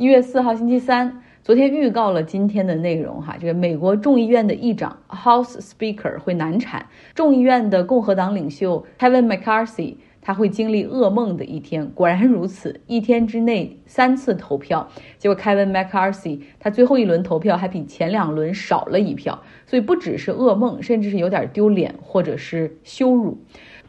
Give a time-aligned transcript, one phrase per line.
[0.00, 3.36] 一月四号星期三，昨天预告了今天的内容哈。
[3.38, 11.86] 这个美国众议院的议长 House Speaker 会难产，众议院的共和党领袖 Kevin McCarthy 他会经历噩梦的一天。
[11.90, 23.36] 果然如此，一天之内三次投票，结果 Kevin McCarthy 他最后一轮投票还比前两轮少了一票，所以不只是噩梦，甚至是有点丢脸或者是羞辱。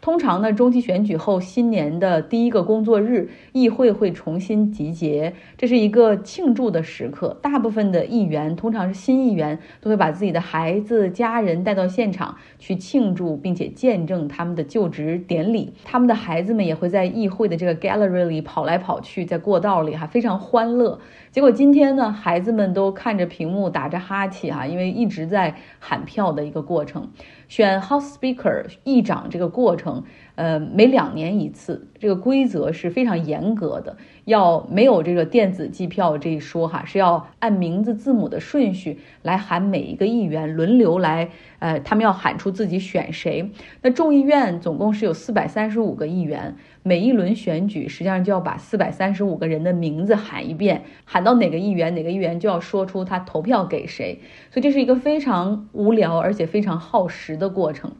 [0.01, 7.37] 通常呢，中期选举后新年的第一个工作日，议会会重新集结，这是一个庆祝的时刻。
[7.39, 15.71] 大部分的议员，通常是新议员，都会把自己的孩子、家人带到现场去庆祝，并且见证他们的就职典礼。
[15.83, 20.99] 他们的孩子们也会在议会的这个 gallery 里跑来跑去，在过道里哈，非常欢乐。
[21.29, 27.07] 结果今天呢，孩子们都看着屏幕打着哈欠哈，因为一直在喊票的一个过程。
[27.47, 29.90] 选 House Speaker 议长这个过程，
[30.35, 41.29] 呃，每两年一次，这个规则是非常严格的，要没有这个电子计票这一说哈，是要按名字字母的顺序来喊每一个议员，轮流来，
[41.59, 43.51] 呃，他们要喊出自己选谁。
[43.81, 46.55] 那众议院总共是有四百三十五个议员。
[46.83, 54.19] 每一轮选举，实际上就要把四百三十五个人的名字喊一遍，喊到哪个议员，哪个议员就要说出他投票给谁。
[54.49, 57.91] 所以这是一个非常无聊而且非常耗时的过程。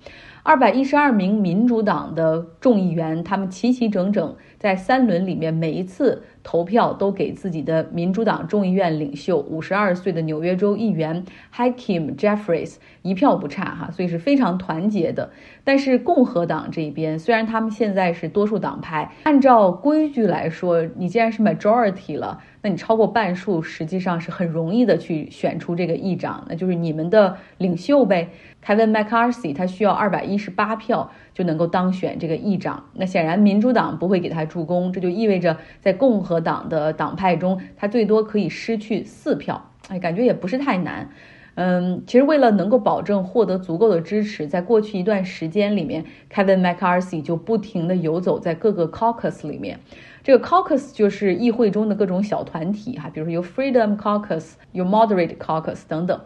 [0.44, 15.32] 二百一十二名民主党的众议员，他们齐齐整整在三轮里面，每一次投票都给自己的民主党众议院领袖五十二岁的纽约州议员 Hakeem Jeffries 一票不差哈，所以是非常团结的。
[15.64, 28.30] 但是共和党这边，虽然他们现在是多数党派，按照规矩来说，你既然是 majority 了，那你超过半数，实际上是很容易的去选出这个议长，那就是你们的领袖呗。
[28.64, 39.72] Kevin McCarthy 他需要二百一十八票就能够当选这个议长，那显然民主党不会给他助攻，这就意味着在共和党的党派中，他最多可以失去四票。
[39.88, 41.10] 哎，感觉也不是太难。
[41.56, 49.80] 嗯，其实为了能够保证获得足够的支持，在过去一段时间里面，Kevin McCarthy 就不停地游走在各个 caucus 里面。
[50.24, 56.22] 这个 caucus 就是议会中的各种小团体哈，比如说有 Freedom Caucus、有 Moderate Caucus 等等。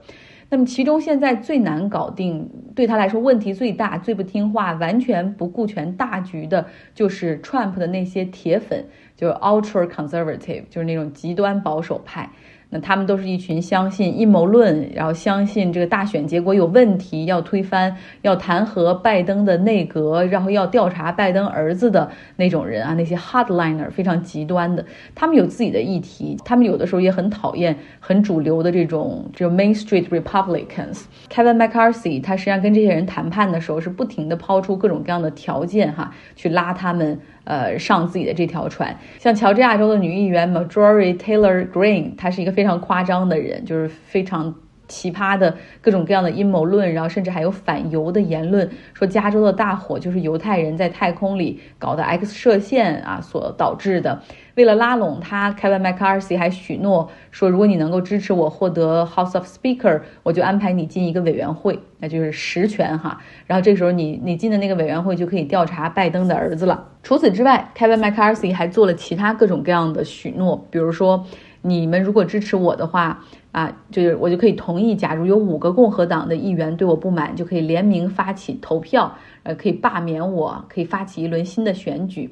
[0.56, 8.86] 那么其中现在最难搞定，对他来说问题最大、最不听话、完全不顾全大局的，就是 Trump 的那些铁粉，
[9.18, 12.30] 就是 Ultra Conservative，就是那种极端保守派。
[12.70, 24.84] 那他们都是一群相信阴谋论，然后相信这个大选结果有问题，要推翻、要弹劾拜登的内阁，然后要调查拜登儿子的那种人啊，那些 hardliner 非常极端的，
[25.14, 31.04] 他们有自己的议题，他们有的时候也很讨厌很主流的这种这种 Main Street Republicans。
[31.30, 37.20] Kevin McCarthy 他实际上跟这些人谈判的时候是不停的抛出各种各样的条件哈，去拉他们。
[37.45, 44.53] 呃，上自己的这条船，像乔治亚州的女议员 Marjorie Taylor Greene，她是一个非常夸张的人，就是非常。
[44.88, 54.22] 奇葩的各种各样的阴谋论，然后甚至还有反犹的言论，说加州的大火就是犹太人在太空里搞的 X 射线啊所导致的。
[54.56, 63.19] 为了拉拢他，Kevin McCarthy 还许诺说，如果你能够支持我获得 House of Speaker，我就安排你进一个委员会，那就是实权哈。
[63.47, 66.88] 然后这时候你你进的那个委员会就可以调查拜登的儿子了。
[67.03, 71.25] 除此之外，Kevin McCarthy 还做了其他各种各样的许诺，比如说。
[71.68, 73.25] 你们如果支持我的话，
[73.56, 82.30] 啊，就是我就可以同意，假如有五个共和党的议员对我不满，就可以联名发起投票，呃，可以罢免我，可以发起一轮新的选举。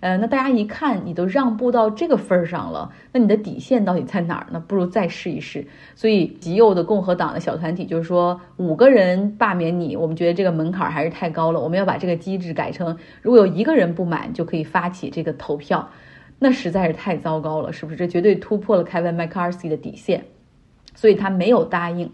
[0.00, 4.62] 呃，那大家一看你都让步到这个份儿上了，那你的底线到底在哪儿呢？
[4.68, 5.66] 不如再试一试。
[5.94, 15.88] 所以极右的共和党的小团体就是说，五个人罢免你，我们觉得这个门槛还是太高了，我们要把这个机制改成，如果有一个人不满，就可以发起这个投票。
[16.38, 17.96] 那实在是太糟糕了，是不是？
[17.96, 20.22] 这绝对突破了 Kevin McCarthy 的底线，
[20.96, 22.10] 所以他没有答应。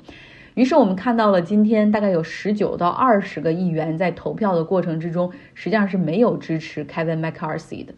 [0.54, 7.94] 于是我们看到了今天大概有十九到二十个议员在投票的过程之中，实际上是没有支持 Kevin McCarthy 的。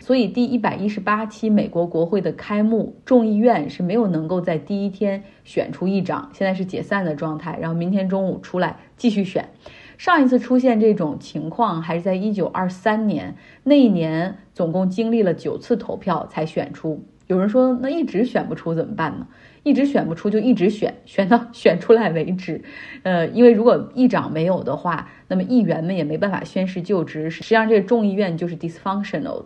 [0.00, 9.50] 所以第一百一十八期美国国会的开幕，众议院是没有能够在第一天选出议长，现在是解散的状态，然后明天中午出来继续选。
[9.96, 17.04] 上一次出现这种情况还是在一九二三年，那一年总共经历了九次投票才选出。
[17.32, 19.26] 有人说，那一直选不出怎么办呢？
[19.62, 22.62] 一直选不出就一直选，选到选出来为止。
[23.04, 27.30] 呃，因为如果议长没有的话，那么议员们也没办法宣誓就职。
[27.30, 29.44] 实际上，这个众议院就是 dysfunctional 的。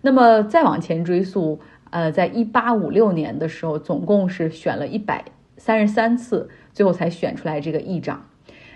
[0.00, 1.60] 那么再往前追溯，
[1.90, 5.24] 呃，在一八五六年的时候，总共是选了一百
[5.56, 8.24] 三十三次，最后才选出来这个议长。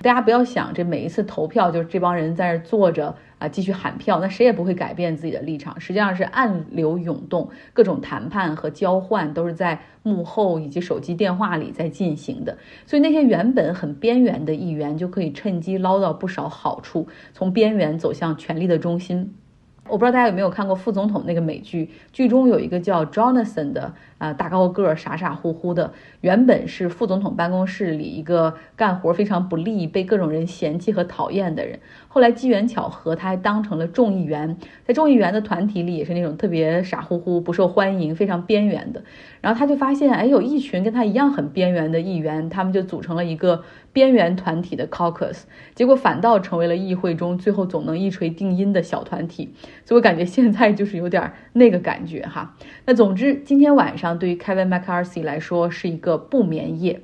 [0.03, 5.79] 大家不要想这每一次投票就是这帮人在那坐着啊继续喊票，那谁也不会改变自己的立场。
[5.81, 12.59] 实际上是暗流涌动，各种谈判和交换都是在幕后以及手机电话里在进行的。
[12.85, 19.35] 所以那些原本很边缘的议员就可以趁机捞到不少好处，从边缘走向权力的中心。
[19.88, 23.93] 我不知道大家有没有看过副总统那个美剧，剧中有一个叫 Jonathan 的。
[24.23, 31.81] 啊，大高个儿，傻傻乎乎的，原本是副总统办公室里一个干活非常不利、被各种人嫌弃和讨厌的人。
[32.06, 39.02] 后来机缘巧合，他还当成了众议员，在众议员的团体里也是那种特别傻乎乎、不受欢迎、非常边缘的。
[39.40, 45.40] 然后他就发现，哎，有一群跟他一样很边缘的议员，他们就组成了一个边缘团体的 caucus，
[45.75, 49.52] 结果反倒成为了议会中最后总能一锤定音的小团体。
[49.84, 52.56] 所以我感觉现在就是有点那个感觉哈。
[52.87, 54.12] 那总之，今天晚上。
[54.23, 57.00] 对于 Kevin McCarthy 来说是一个不眠夜，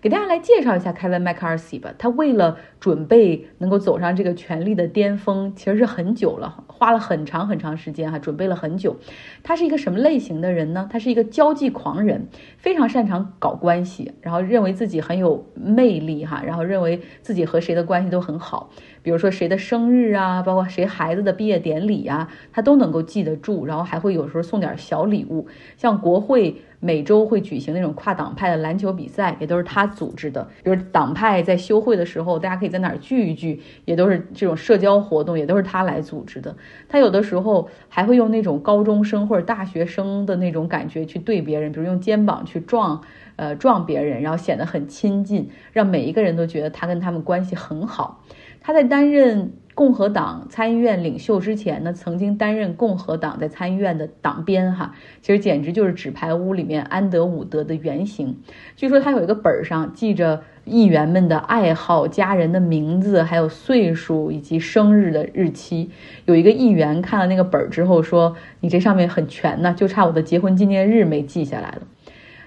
[0.00, 1.94] 给大家来介绍一下 Kevin McCarthy 吧。
[1.98, 8.96] 他为了准备能够走上这个权力的巅峰，其实是很久了，花了很长很长时间哈，准备了很久。
[9.42, 10.88] 他是一个什么类型的人呢？
[10.90, 12.26] 他是一个交际狂人，
[12.56, 18.70] 非常擅长搞关系，然后认为自己很有魅力哈，然后认为自己和谁的关系都很好。
[19.06, 25.46] 比如说谁的生日啊，包括谁孩子的毕业典礼啊，他都能够记得住，然后还会有时候送点小礼物。
[25.76, 30.48] 像国会每周会举行那种跨党派的篮球比赛，也都是他组织的。
[30.64, 36.56] 比如党派在休会的时候，大家可以在哪儿聚一聚，也都是这种社交活动，也都是他来组织的。
[36.88, 43.00] 他有的时候还会用那种高中生或者大学生的那种感觉去对别人，比如用肩膀去撞，
[43.36, 48.20] 呃，撞别人，然后显得很亲近，让每一个人都觉得他跟他们关系很好。
[48.66, 54.92] 他在担任共和党参议院领袖之前呢，曾经担任共和党在参议院的党鞭，哈，
[55.22, 58.36] 其实简直就是纸牌屋里面安德伍德的原型。
[58.74, 65.92] 据说他有一个本儿上记着议员们的爱好、家人的名字，还有岁数以及生日的日期。
[66.24, 71.82] 有一个议员看了那个本儿之后说：“你这上面很全呢，就差我的结婚纪念日没记下来了。”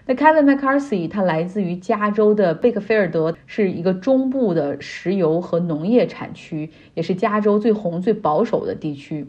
[0.10, 9.28] 那 Kevin McCarthy 他来自于加州的贝克菲尔德，是一个中部的石油和农业产区，也是加州最红、最保守的地区。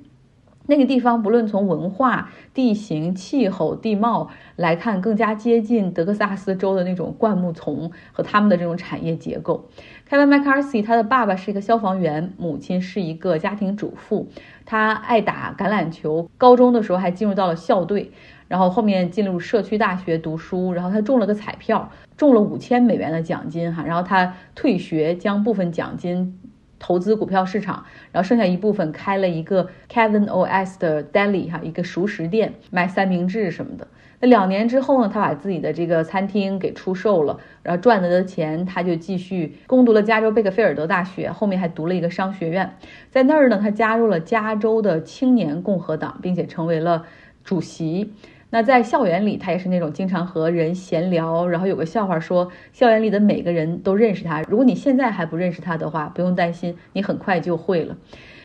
[0.67, 9.69] 那个地方不论从文化、地形、气候、地貌来看，更加接近德克萨斯州的那种灌木丛和他们的这种产业结构。
[10.09, 14.29] Kevin McCarthy 他的爸爸是一个消防员，母亲是一个家庭主妇，
[14.65, 18.13] 他爱打橄榄球，高中的时候还进入到了校队。
[18.51, 26.37] 然后后面进入社区大学读书，然后他中了个彩票，中了五千美元的奖金哈，然后他退学，将部分奖金
[26.81, 33.87] 投资股票市场，然后剩下一部分开了一个 Kevin O S 的 deli 哈，一个熟食店，卖三明治什么的。
[34.19, 42.75] 那两年之后呢，他把自己的这个餐厅给出售了，然后赚来的钱他就继续攻读了加州贝克菲尔德大学，后面还读了一个商学院，
[43.11, 47.05] 在那儿呢，他加入了加州的青年共和党，并且成为了
[47.45, 48.13] 主席。
[48.51, 54.43] 那在校园里，他也是那种经常和人闲聊，然后有个笑话说，校园里的每个人都认识他。
[54.43, 57.97] 如果你现在还不认识他的话，不用担心，你很快就会了。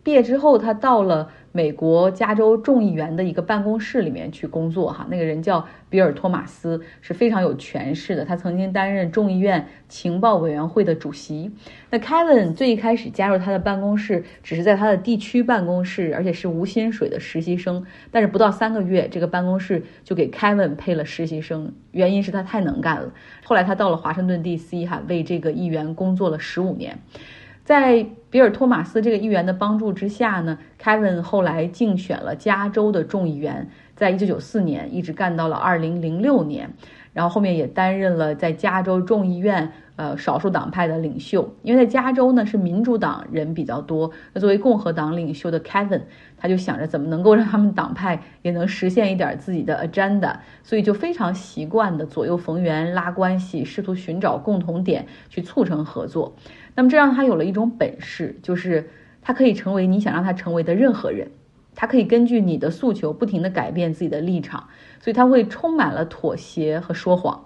[0.06, 1.30] 毕业之后，他到了。
[1.52, 8.26] 美国加州众议员的一个办公室里面去工作，哈，那个人叫比尔·托马斯，是非常有权势的。
[8.26, 11.50] 他曾经担任众议院情报委员会的主席。
[11.92, 17.86] 那 Kevin 最一开始加入他的办公室，只是在他的地区办公室，而且是无薪水的实习生。
[18.12, 23.14] 但是不到三个月，这个办公室就给 Kevin 配了实习生，原因是他太能干了。
[23.46, 24.86] 后来他到了华盛顿 D.C.
[24.86, 27.00] 哈，为这个议员工作了十五年。
[27.66, 36.72] 在比尔·托马斯这个议员的帮助之下呢凯文后来竞选了加州的众议员，在一九九四年一直干到了二零零六年，
[37.12, 41.56] 然后后面也担任了在加州众议院呃少数党派的领袖。
[41.64, 46.02] 因为在加州呢是民主党人比较多，那作为共和党领袖的 Kevin，
[46.38, 56.36] 他就想着怎么能够让他们党派也能实现一点自己的 agenda，所以就非常习惯的左右逢源拉关系，试图寻找共同点去促成合作。
[56.76, 58.90] 那么这让他有了一种本事，就是
[59.22, 61.32] 他可以成为你想让他成为的任何人，
[61.74, 64.68] 他可以根据你的诉求不停地改变自己的立场，
[65.00, 67.46] 所以他会充满了妥协和说谎。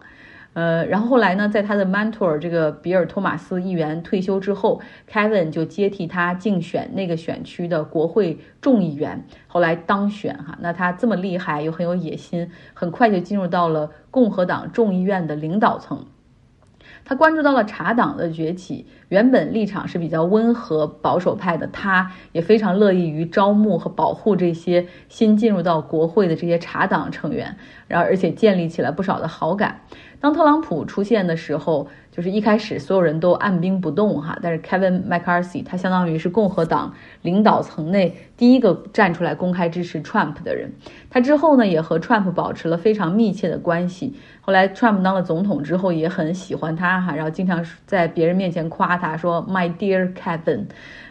[0.59, 10.57] 呃，然后后来呢，在他的 mentor 这个比尔·托马斯议员退休之后，Kevin 就接替他竞选那个选区的国会众议员，后来当选哈。
[10.59, 16.05] 那他这么厉害又很有野心，很快就进入到了共和党众议院的领导层。
[17.05, 27.55] 他关注到了茶党的崛起，原本立场是比较温和保守派的，他也非常乐意于招募和保护这些新进入到国会的这些茶党成员，
[27.87, 29.81] 然后而且建立起来不少的好感。
[30.21, 40.73] 当特朗普出现的时候，就是一开始所有人都按兵不动哈，但是 Kevin McCarthy 他相当于是共和党领导层内第一个站出来公开支持 Trump 的人。
[41.09, 44.13] 他之后呢，也和 Trump 保持了非常密切的关系。
[44.41, 50.65] 后来 Trump 当了总统之后，也很喜欢他哈，然后经常在别人面前夸他说 My dear Kevin。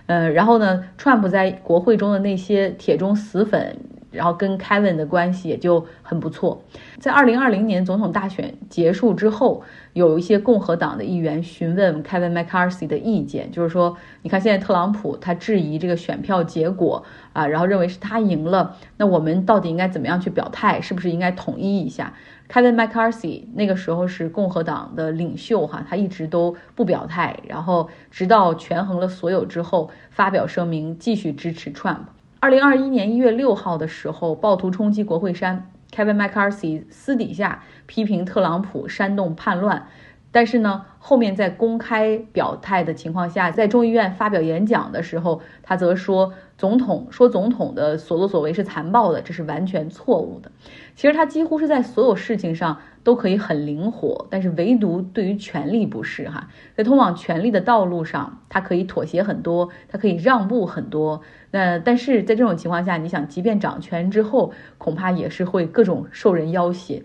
[0.04, 3.76] 呃，然后呢，Trump 在国会中的那些铁中死粉。
[4.10, 6.62] 然后跟 Kevin 的关系也就很不错。
[6.98, 9.62] 在二零二零年总统大选结束之后，
[9.92, 20.80] 有一些共和党的议员询问 Kevin McCarthy 的意见，就是说，你看现在特朗普他质疑这个选票结果啊，然后认为是他赢了，那我们到底应该怎么样去表态？
[20.80, 22.12] 是不是应该统一一下
[22.50, 31.98] ？Kevin McCarthy 那个时候是共和党的领袖哈，他一直都不表态，然后直到权衡了所有之后，发表声明继续支持 Trump。
[32.40, 39.88] 二零二一年一月六号的时候，暴徒冲击国会山，Kevin McCarthy 私底下批评特朗普煽动叛乱，
[40.30, 46.32] 但是呢，后面在公开表态的情况下，在众议院发表演讲的时候，他则说。
[46.58, 50.50] 总统说总统的所作所为是残暴的，这是完全错误的。
[50.96, 56.48] 其实他几乎是在所有事情上都可以很灵活，但是唯独对于权力不是哈。
[56.74, 61.22] 在通往权力的道路上，他可以妥协很多，他可以让步很多。
[61.52, 67.04] 那但是在这种情况下，你想，即便掌权之后，恐怕也是会各种受人要挟。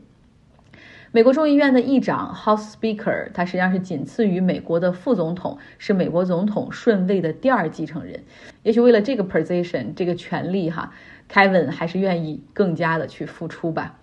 [1.16, 8.20] 美国众议院的议长 House Speaker，他实际上是仅次于美国的副总统，是美国总统顺位的第二继承人。
[8.64, 10.92] 也许为了这个 position 这个权利哈
[11.32, 13.96] ，Kevin 还是愿意更加的去付出吧。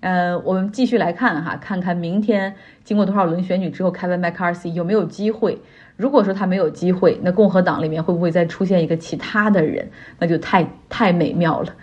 [0.00, 5.58] 呃，我们继续来看哈，看看明天经过多少轮选举之后，Kevin McCarthy 有没有机会？
[5.96, 9.88] 如果说他没有机会，那共和党里面会不会再出现一个其他的人？
[10.18, 11.74] 那就太太美妙了。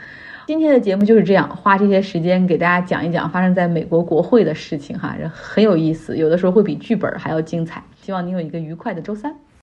[0.46, 7.84] 今天的节目就是这样，花这些时间给大家讲一讲发生在美国国会的事情哈，很有意思，有的时候会比剧本还要精彩。
[8.00, 9.36] 希望你有一个愉快的周三。